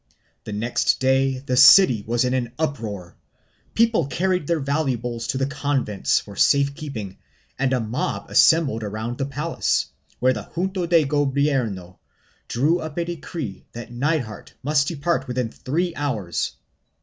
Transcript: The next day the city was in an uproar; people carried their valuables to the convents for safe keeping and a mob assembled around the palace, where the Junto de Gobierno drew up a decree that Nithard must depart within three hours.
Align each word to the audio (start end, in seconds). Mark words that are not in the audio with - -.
The 0.45 0.51
next 0.51 0.99
day 0.99 1.37
the 1.45 1.55
city 1.55 2.03
was 2.07 2.25
in 2.25 2.33
an 2.33 2.53
uproar; 2.57 3.15
people 3.75 4.07
carried 4.07 4.47
their 4.47 4.59
valuables 4.59 5.27
to 5.27 5.37
the 5.37 5.45
convents 5.45 6.19
for 6.19 6.35
safe 6.35 6.73
keeping 6.73 7.19
and 7.59 7.71
a 7.71 7.79
mob 7.79 8.31
assembled 8.31 8.81
around 8.81 9.19
the 9.19 9.27
palace, 9.27 9.91
where 10.17 10.33
the 10.33 10.49
Junto 10.55 10.87
de 10.87 11.05
Gobierno 11.05 11.99
drew 12.47 12.79
up 12.79 12.97
a 12.97 13.05
decree 13.05 13.67
that 13.73 13.91
Nithard 13.93 14.53
must 14.63 14.87
depart 14.87 15.27
within 15.27 15.51
three 15.51 15.93
hours. 15.93 16.53